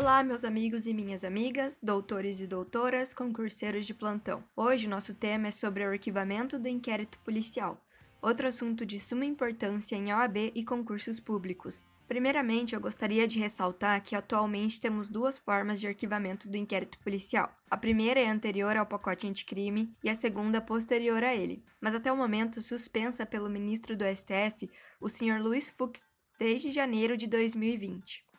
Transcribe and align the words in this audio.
Olá, 0.00 0.22
meus 0.22 0.46
amigos 0.46 0.86
e 0.86 0.94
minhas 0.94 1.24
amigas, 1.24 1.78
doutores 1.82 2.40
e 2.40 2.46
doutoras, 2.46 3.12
concurseiros 3.12 3.84
de 3.84 3.92
plantão. 3.92 4.42
Hoje 4.56 4.88
nosso 4.88 5.12
tema 5.12 5.48
é 5.48 5.50
sobre 5.50 5.84
o 5.84 5.90
arquivamento 5.90 6.58
do 6.58 6.68
inquérito 6.68 7.18
policial, 7.18 7.78
outro 8.22 8.46
assunto 8.46 8.86
de 8.86 8.98
suma 8.98 9.26
importância 9.26 9.94
em 9.96 10.10
OAB 10.10 10.52
e 10.54 10.64
concursos 10.64 11.20
públicos. 11.20 11.84
Primeiramente, 12.08 12.74
eu 12.74 12.80
gostaria 12.80 13.28
de 13.28 13.38
ressaltar 13.38 14.02
que 14.02 14.16
atualmente 14.16 14.80
temos 14.80 15.10
duas 15.10 15.36
formas 15.38 15.78
de 15.78 15.86
arquivamento 15.86 16.48
do 16.48 16.56
inquérito 16.56 16.98
policial. 17.00 17.52
A 17.70 17.76
primeira 17.76 18.20
é 18.20 18.26
anterior 18.26 18.78
ao 18.78 18.86
pacote 18.86 19.26
anticrime 19.26 19.94
e 20.02 20.08
a 20.08 20.14
segunda 20.14 20.62
posterior 20.62 21.22
a 21.22 21.36
ele, 21.36 21.62
mas 21.78 21.94
até 21.94 22.10
o 22.10 22.16
momento 22.16 22.62
suspensa 22.62 23.26
pelo 23.26 23.50
ministro 23.50 23.94
do 23.94 24.04
STF, 24.06 24.70
o 24.98 25.10
Sr. 25.10 25.42
Luiz 25.42 25.68
Fux, 25.68 26.10
desde 26.38 26.72
janeiro 26.72 27.18
de 27.18 27.26
2020. 27.26 28.29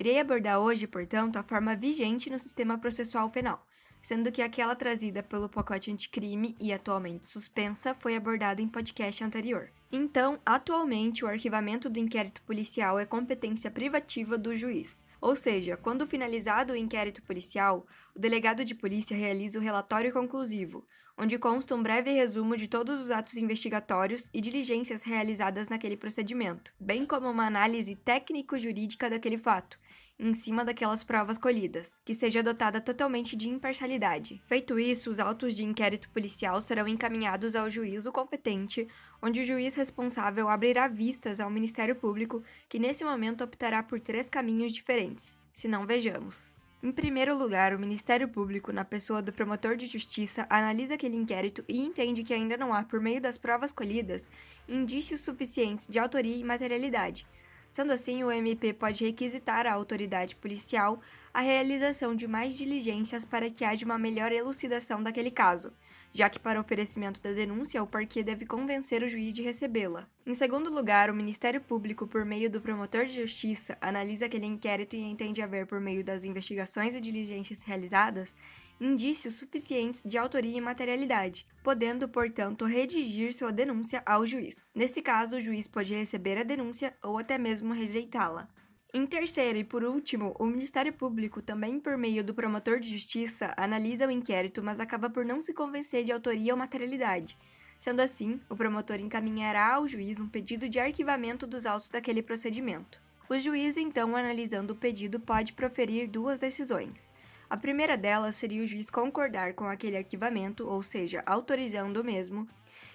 Irei 0.00 0.18
abordar 0.18 0.58
hoje, 0.58 0.86
portanto, 0.86 1.36
a 1.36 1.42
forma 1.42 1.76
vigente 1.76 2.30
no 2.30 2.38
sistema 2.38 2.78
processual 2.78 3.28
penal, 3.28 3.62
sendo 4.00 4.32
que 4.32 4.40
aquela 4.40 4.74
trazida 4.74 5.22
pelo 5.22 5.46
pacote 5.46 5.92
anticrime 5.92 6.56
e 6.58 6.72
atualmente 6.72 7.28
suspensa 7.28 7.92
foi 7.92 8.16
abordada 8.16 8.62
em 8.62 8.66
podcast 8.66 9.22
anterior. 9.22 9.68
Então, 9.92 10.40
atualmente, 10.46 11.22
o 11.22 11.28
arquivamento 11.28 11.90
do 11.90 11.98
inquérito 11.98 12.40
policial 12.46 12.98
é 12.98 13.04
competência 13.04 13.70
privativa 13.70 14.38
do 14.38 14.56
juiz. 14.56 15.04
Ou 15.20 15.36
seja, 15.36 15.76
quando 15.76 16.06
finalizado 16.06 16.72
o 16.72 16.76
inquérito 16.76 17.20
policial, 17.20 17.86
o 18.16 18.18
delegado 18.18 18.64
de 18.64 18.74
polícia 18.74 19.14
realiza 19.14 19.58
o 19.58 19.62
relatório 19.62 20.14
conclusivo, 20.14 20.82
onde 21.20 21.36
consta 21.36 21.74
um 21.74 21.82
breve 21.82 22.10
resumo 22.10 22.56
de 22.56 22.66
todos 22.66 23.02
os 23.02 23.10
atos 23.10 23.36
investigatórios 23.36 24.30
e 24.32 24.40
diligências 24.40 25.02
realizadas 25.02 25.68
naquele 25.68 25.94
procedimento, 25.94 26.72
bem 26.80 27.04
como 27.04 27.28
uma 27.28 27.46
análise 27.46 27.94
técnico-jurídica 27.94 29.10
daquele 29.10 29.36
fato, 29.36 29.78
em 30.20 30.34
cima 30.34 30.62
daquelas 30.62 31.02
provas 31.02 31.38
colhidas, 31.38 31.98
que 32.04 32.14
seja 32.14 32.42
dotada 32.42 32.78
totalmente 32.78 33.34
de 33.34 33.48
imparcialidade. 33.48 34.42
Feito 34.44 34.78
isso, 34.78 35.10
os 35.10 35.18
autos 35.18 35.56
de 35.56 35.64
inquérito 35.64 36.10
policial 36.10 36.60
serão 36.60 36.86
encaminhados 36.86 37.56
ao 37.56 37.70
juízo 37.70 38.12
competente, 38.12 38.86
onde 39.22 39.40
o 39.40 39.44
juiz 39.44 39.74
responsável 39.74 40.50
abrirá 40.50 40.86
vistas 40.88 41.40
ao 41.40 41.50
Ministério 41.50 41.96
Público, 41.96 42.42
que 42.68 42.78
nesse 42.78 43.02
momento 43.02 43.42
optará 43.42 43.82
por 43.82 43.98
três 43.98 44.28
caminhos 44.28 44.72
diferentes. 44.72 45.34
Se 45.54 45.66
não, 45.66 45.86
vejamos. 45.86 46.54
Em 46.82 46.92
primeiro 46.92 47.36
lugar, 47.36 47.74
o 47.74 47.78
Ministério 47.78 48.28
Público, 48.28 48.72
na 48.72 48.84
pessoa 48.84 49.22
do 49.22 49.32
promotor 49.32 49.74
de 49.76 49.86
justiça, 49.86 50.46
analisa 50.50 50.94
aquele 50.94 51.16
inquérito 51.16 51.64
e 51.66 51.78
entende 51.78 52.22
que 52.22 52.34
ainda 52.34 52.58
não 52.58 52.74
há, 52.74 52.82
por 52.82 53.00
meio 53.00 53.20
das 53.20 53.38
provas 53.38 53.72
colhidas, 53.72 54.28
indícios 54.68 55.20
suficientes 55.20 55.86
de 55.86 55.98
autoria 55.98 56.36
e 56.36 56.44
materialidade, 56.44 57.26
Sendo 57.70 57.92
assim, 57.92 58.24
o 58.24 58.32
MP 58.32 58.72
pode 58.72 59.04
requisitar 59.04 59.64
à 59.64 59.72
autoridade 59.72 60.34
policial 60.34 61.00
a 61.32 61.40
realização 61.40 62.16
de 62.16 62.26
mais 62.26 62.56
diligências 62.56 63.24
para 63.24 63.48
que 63.48 63.64
haja 63.64 63.86
uma 63.86 63.96
melhor 63.96 64.32
elucidação 64.32 65.00
daquele 65.00 65.30
caso, 65.30 65.72
já 66.12 66.28
que 66.28 66.40
para 66.40 66.58
oferecimento 66.58 67.20
da 67.22 67.30
denúncia 67.30 67.80
o 67.80 67.86
parquet 67.86 68.24
deve 68.24 68.44
convencer 68.44 69.04
o 69.04 69.08
juiz 69.08 69.32
de 69.32 69.42
recebê-la. 69.42 70.08
Em 70.26 70.34
segundo 70.34 70.68
lugar, 70.68 71.08
o 71.08 71.14
Ministério 71.14 71.60
Público, 71.60 72.08
por 72.08 72.24
meio 72.24 72.50
do 72.50 72.60
promotor 72.60 73.06
de 73.06 73.14
justiça, 73.14 73.78
analisa 73.80 74.26
aquele 74.26 74.46
inquérito 74.46 74.96
e 74.96 75.00
entende 75.00 75.40
haver, 75.40 75.66
por 75.66 75.80
meio 75.80 76.02
das 76.02 76.24
investigações 76.24 76.96
e 76.96 77.00
diligências 77.00 77.62
realizadas, 77.62 78.34
indícios 78.80 79.34
suficientes 79.34 80.02
de 80.02 80.16
autoria 80.16 80.56
e 80.56 80.60
materialidade, 80.60 81.46
podendo, 81.62 82.08
portanto, 82.08 82.64
redigir 82.64 83.34
sua 83.34 83.52
denúncia 83.52 84.02
ao 84.06 84.26
juiz. 84.26 84.56
Nesse 84.74 85.02
caso, 85.02 85.36
o 85.36 85.40
juiz 85.40 85.68
pode 85.68 85.94
receber 85.94 86.38
a 86.38 86.42
denúncia 86.42 86.96
ou 87.02 87.18
até 87.18 87.36
mesmo 87.36 87.74
rejeitá-la. 87.74 88.48
Em 88.92 89.06
terceiro 89.06 89.58
e 89.58 89.62
por 89.62 89.84
último, 89.84 90.34
o 90.38 90.46
Ministério 90.46 90.92
Público, 90.92 91.40
também 91.40 91.78
por 91.78 91.96
meio 91.96 92.24
do 92.24 92.34
promotor 92.34 92.80
de 92.80 92.90
justiça, 92.90 93.54
analisa 93.56 94.08
o 94.08 94.10
inquérito, 94.10 94.62
mas 94.62 94.80
acaba 94.80 95.08
por 95.08 95.24
não 95.24 95.40
se 95.40 95.52
convencer 95.52 96.02
de 96.02 96.10
autoria 96.10 96.52
ou 96.52 96.58
materialidade. 96.58 97.38
Sendo 97.78 98.00
assim, 98.00 98.40
o 98.48 98.56
promotor 98.56 98.98
encaminhará 98.98 99.74
ao 99.74 99.86
juiz 99.86 100.18
um 100.18 100.28
pedido 100.28 100.68
de 100.68 100.80
arquivamento 100.80 101.46
dos 101.46 101.66
autos 101.66 101.88
daquele 101.88 102.22
procedimento. 102.22 103.00
O 103.28 103.38
juiz, 103.38 103.76
então, 103.76 104.16
analisando 104.16 104.72
o 104.72 104.76
pedido, 104.76 105.20
pode 105.20 105.52
proferir 105.52 106.08
duas 106.08 106.40
decisões. 106.40 107.12
A 107.50 107.56
primeira 107.56 107.96
delas 107.96 108.36
seria 108.36 108.62
o 108.62 108.66
juiz 108.66 108.88
concordar 108.88 109.54
com 109.54 109.64
aquele 109.64 109.96
arquivamento, 109.96 110.68
ou 110.68 110.84
seja, 110.84 111.20
autorizando 111.26 112.00
o 112.00 112.04
mesmo, 112.04 112.48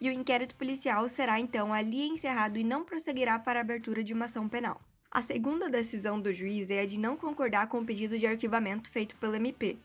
e 0.00 0.08
o 0.08 0.12
inquérito 0.12 0.54
policial 0.54 1.06
será 1.06 1.38
então 1.38 1.70
ali 1.70 2.08
encerrado 2.08 2.58
e 2.58 2.64
não 2.64 2.82
prosseguirá 2.82 3.38
para 3.38 3.60
a 3.60 3.62
abertura 3.62 4.02
de 4.02 4.14
uma 4.14 4.24
ação 4.24 4.48
penal. 4.48 4.80
A 5.10 5.20
segunda 5.20 5.68
decisão 5.68 6.18
do 6.18 6.32
juiz 6.32 6.70
é 6.70 6.80
a 6.80 6.86
de 6.86 6.98
não 6.98 7.14
concordar 7.14 7.66
com 7.68 7.80
o 7.80 7.84
pedido 7.84 8.18
de 8.18 8.26
arquivamento 8.26 8.90
feito 8.90 9.16
pelo 9.16 9.36
MP. 9.36 9.76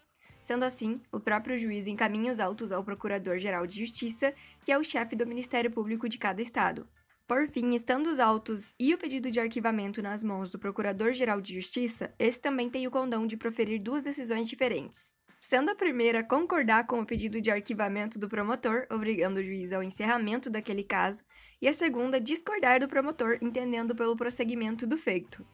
Sendo 0.42 0.64
assim, 0.64 1.02
o 1.12 1.20
próprio 1.20 1.58
juiz 1.58 1.86
encaminha 1.86 2.32
os 2.32 2.40
autos 2.40 2.72
ao 2.72 2.86
Procurador-Geral 2.86 3.68
de 3.68 3.86
Justiça, 3.86 4.34
que 4.64 4.72
é 4.72 4.78
o 4.78 4.84
chefe 4.84 5.14
do 5.14 5.28
Ministério 5.28 5.72
Público 5.72 6.08
de 6.08 6.18
cada 6.18 6.42
estado. 6.42 6.88
Por 7.26 7.48
fim, 7.48 7.74
estando 7.74 8.08
os 8.08 8.20
autos 8.20 8.76
e 8.78 8.94
o 8.94 8.98
pedido 8.98 9.32
de 9.32 9.40
arquivamento 9.40 10.02
nas 10.02 10.22
mãos 10.22 10.52
do 10.52 10.60
Procurador-Geral 10.60 11.40
de 11.40 11.54
Justiça, 11.54 12.14
esse 12.20 12.40
também 12.40 12.70
tem 12.70 12.86
o 12.86 12.92
condão 12.92 13.26
de 13.26 13.38
proferir 13.38 13.82
duas 13.82 14.04
decisões 14.04 14.50
diferentes. 14.50 15.16
Sendo 15.40 15.72
a 15.72 15.76
primeira 15.76 16.22
concordar 16.22 16.86
com 16.86 17.00
o 17.00 17.06
pedido 17.06 17.40
de 17.40 17.50
arquivamento 17.50 18.20
do 18.20 18.28
promotor, 18.28 18.86
obrigando 18.90 19.40
o 19.40 19.44
juiz 19.44 19.72
ao 19.72 19.82
encerramento 19.82 20.50
daquele 20.50 20.84
caso, 20.84 21.24
e 21.62 21.68
a 21.68 21.74
segunda 21.74 22.20
discordar 22.20 22.82
do 22.82 22.90
promotor, 22.90 23.38
entendendo 23.42 23.96
pelo 23.96 24.18
prosseguimento 24.18 24.86
do 24.86 24.98
feito. 24.98 25.46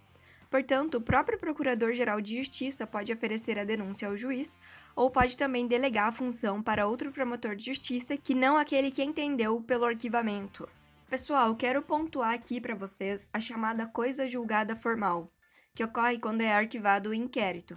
Portanto, 0.49 0.95
o 0.95 1.01
próprio 1.01 1.37
Procurador-Geral 1.37 2.19
de 2.19 2.37
Justiça 2.37 2.87
pode 2.87 3.13
oferecer 3.13 3.59
a 3.59 3.63
denúncia 3.63 4.07
ao 4.07 4.17
juiz, 4.17 4.57
ou 4.95 5.11
pode 5.11 5.37
também 5.37 5.67
delegar 5.67 6.07
a 6.07 6.11
função 6.11 6.63
para 6.63 6.87
outro 6.87 7.11
promotor 7.11 7.55
de 7.55 7.65
justiça 7.65 8.17
que 8.17 8.33
não 8.33 8.57
aquele 8.57 8.89
que 8.89 9.03
entendeu 9.03 9.61
pelo 9.61 9.85
arquivamento. 9.85 10.67
Pessoal, 11.09 11.55
quero 11.55 11.81
pontuar 11.81 12.35
aqui 12.35 12.61
para 12.61 12.75
vocês 12.75 13.27
a 13.33 13.39
chamada 13.39 13.87
coisa 13.87 14.27
julgada 14.27 14.75
formal, 14.75 15.33
que 15.73 15.83
ocorre 15.83 16.19
quando 16.19 16.41
é 16.41 16.53
arquivado 16.53 17.09
o 17.09 17.15
inquérito. 17.15 17.75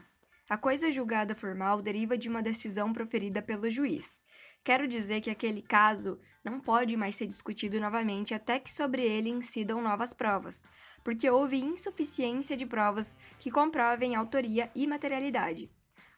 A 0.50 0.58
coisa 0.58 0.92
julgada 0.92 1.34
formal 1.34 1.80
deriva 1.80 2.18
de 2.18 2.28
uma 2.28 2.42
decisão 2.42 2.92
proferida 2.92 3.40
pelo 3.40 3.70
juiz. 3.70 4.20
Quero 4.62 4.86
dizer 4.86 5.22
que 5.22 5.30
aquele 5.30 5.62
caso 5.62 6.20
não 6.44 6.60
pode 6.60 6.94
mais 6.94 7.16
ser 7.16 7.26
discutido 7.26 7.80
novamente 7.80 8.34
até 8.34 8.58
que 8.58 8.70
sobre 8.70 9.00
ele 9.00 9.30
incidam 9.30 9.80
novas 9.80 10.12
provas, 10.12 10.62
porque 11.02 11.30
houve 11.30 11.56
insuficiência 11.56 12.54
de 12.54 12.66
provas 12.66 13.16
que 13.38 13.50
comprovem 13.50 14.14
autoria 14.14 14.70
e 14.74 14.86
materialidade. 14.86 15.70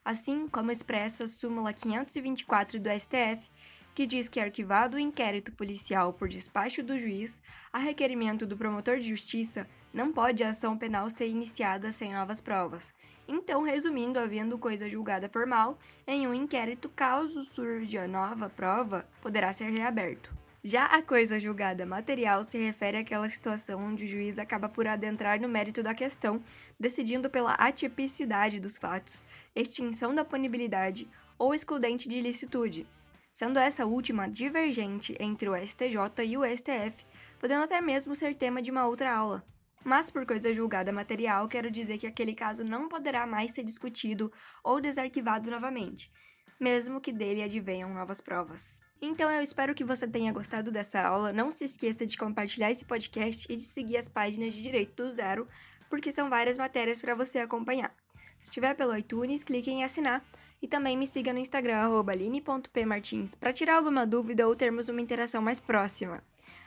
Assim 0.03 0.49
como 0.49 0.69
expressa 0.69 1.23
a 1.23 1.27
súmula 1.27 1.71
524 1.71 2.77
do 2.77 2.89
STF, 2.89 3.49
que 3.95 4.05
diz 4.05 4.27
que 4.27 4.41
é 4.41 4.43
arquivado 4.43 4.97
o 4.97 4.99
inquérito 4.99 5.53
policial 5.53 6.11
por 6.11 6.27
despacho 6.27 6.83
do 6.83 6.99
juiz, 6.99 7.41
a 7.71 7.79
requerimento 7.79 8.45
do 8.45 8.57
promotor 8.57 8.99
de 8.99 9.07
justiça, 9.07 9.65
não 9.93 10.11
pode 10.11 10.43
a 10.43 10.49
ação 10.49 10.77
penal 10.77 11.09
ser 11.09 11.29
iniciada 11.29 11.93
sem 11.93 12.13
novas 12.13 12.41
provas. 12.41 12.93
Então, 13.25 13.63
resumindo, 13.63 14.19
havendo 14.19 14.57
coisa 14.57 14.89
julgada 14.89 15.29
formal, 15.29 15.79
em 16.05 16.27
um 16.27 16.33
inquérito, 16.33 16.89
caso 16.89 17.45
surja 17.45 18.05
nova 18.05 18.49
prova, 18.49 19.07
poderá 19.21 19.53
ser 19.53 19.71
reaberto. 19.71 20.29
Já 20.61 20.87
a 20.87 21.01
coisa 21.01 21.39
julgada 21.39 21.85
material 21.85 22.43
se 22.43 22.57
refere 22.57 22.97
àquela 22.97 23.29
situação 23.29 23.81
onde 23.81 24.03
o 24.03 24.07
juiz 24.07 24.37
acaba 24.37 24.67
por 24.67 24.87
adentrar 24.87 25.39
no 25.39 25.47
mérito 25.47 25.81
da 25.81 25.93
questão, 25.93 26.43
decidindo 26.77 27.29
pela 27.29 27.53
atipicidade 27.53 28.59
dos 28.59 28.77
fatos, 28.77 29.23
extinção 29.55 30.13
da 30.13 30.25
punibilidade 30.25 31.07
ou 31.37 31.55
excludente 31.55 32.09
de 32.09 32.17
ilicitude, 32.17 32.85
sendo 33.35 33.59
essa 33.59 33.85
última 33.85 34.29
divergente 34.29 35.13
entre 35.19 35.49
o 35.49 35.55
STJ 35.55 36.23
e 36.25 36.37
o 36.37 36.45
STF, 36.45 37.05
podendo 37.37 37.65
até 37.65 37.81
mesmo 37.81 38.15
ser 38.15 38.33
tema 38.33 38.61
de 38.61 38.71
uma 38.71 38.87
outra 38.87 39.13
aula. 39.13 39.45
Mas 39.83 40.09
por 40.09 40.25
coisa 40.25 40.53
julgada 40.53 40.91
material, 40.93 41.45
quero 41.49 41.69
dizer 41.69 41.97
que 41.97 42.07
aquele 42.07 42.33
caso 42.33 42.63
não 42.63 42.87
poderá 42.87 43.27
mais 43.27 43.51
ser 43.51 43.65
discutido 43.65 44.31
ou 44.63 44.79
desarquivado 44.79 45.51
novamente, 45.51 46.09
mesmo 46.57 47.01
que 47.01 47.11
dele 47.11 47.43
advenham 47.43 47.93
novas 47.93 48.21
provas. 48.21 48.79
Então 49.01 49.29
eu 49.29 49.41
espero 49.41 49.75
que 49.75 49.83
você 49.83 50.07
tenha 50.07 50.31
gostado 50.31 50.71
dessa 50.71 51.01
aula. 51.01 51.33
Não 51.33 51.51
se 51.51 51.65
esqueça 51.65 52.05
de 52.05 52.17
compartilhar 52.17 52.71
esse 52.71 52.85
podcast 52.85 53.51
e 53.51 53.57
de 53.57 53.63
seguir 53.63 53.97
as 53.97 54.07
páginas 54.07 54.53
de 54.53 54.61
Direito 54.61 55.03
do 55.03 55.13
Zero, 55.13 55.45
porque 55.89 56.09
são 56.09 56.29
várias 56.29 56.57
matérias 56.57 57.01
para 57.01 57.13
você 57.13 57.39
acompanhar. 57.39 57.93
Se 58.39 58.49
estiver 58.49 58.73
pelo 58.75 58.97
iTunes, 58.97 59.43
clique 59.43 59.69
em 59.69 59.83
assinar 59.83 60.23
e 60.61 60.67
também 60.67 60.97
me 60.97 61.07
siga 61.07 61.33
no 61.33 61.39
Instagram, 61.39 62.03
aline.pmartins, 62.09 63.35
para 63.35 63.53
tirar 63.53 63.77
alguma 63.77 64.05
dúvida 64.05 64.47
ou 64.47 64.55
termos 64.55 64.89
uma 64.89 65.01
interação 65.01 65.41
mais 65.41 65.59
próxima. 65.59 66.21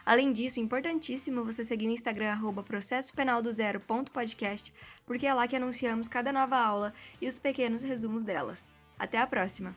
Além 0.05 0.33
disso, 0.33 0.59
importantíssimo 0.59 1.45
você 1.45 1.63
seguir 1.63 1.87
no 1.87 1.93
Instagram, 1.93 2.31
arroba 2.31 2.63
processopenaldozero.podcast, 2.63 4.73
porque 5.05 5.27
é 5.27 5.35
lá 5.35 5.47
que 5.47 5.57
anunciamos 5.57 6.09
cada 6.09 6.33
nova 6.33 6.57
aula 6.57 6.95
e 7.21 7.29
os 7.29 7.39
pequenos 7.39 7.83
resumos 7.83 8.25
delas. 8.25 8.65
Até 8.99 9.19
a 9.19 9.27
próxima! 9.27 9.77